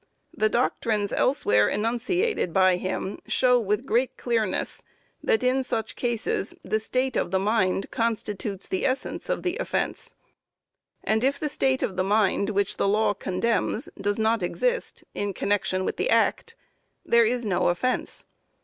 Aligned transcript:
The 0.35 0.49
doctrines 0.49 1.13
elsewhere 1.13 1.69
enunciated 1.69 2.51
by 2.51 2.77
him, 2.77 3.19
show 3.27 3.59
with 3.59 3.85
great 3.85 4.17
clearness, 4.17 4.81
that 5.23 5.43
in 5.43 5.63
such 5.63 5.95
cases 5.95 6.55
the 6.63 6.79
state 6.79 7.15
of 7.15 7.29
the 7.29 7.37
mind 7.37 7.91
constitutes 7.91 8.67
the 8.67 8.83
essence 8.83 9.29
of 9.29 9.43
the 9.43 9.59
offence, 9.59 10.15
and 11.03 11.23
if 11.23 11.39
the 11.39 11.49
state 11.49 11.83
of 11.83 11.97
the 11.97 12.03
mind 12.03 12.49
which 12.49 12.77
the 12.77 12.87
law 12.87 13.13
condemns 13.13 13.89
does 13.95 14.17
not 14.17 14.41
exist, 14.41 15.03
in 15.13 15.35
connection 15.35 15.85
with 15.85 15.97
the 15.97 16.09
act, 16.09 16.55
there 17.05 17.23
is 17.27 17.45
no 17.45 17.67
offence. 17.67 18.25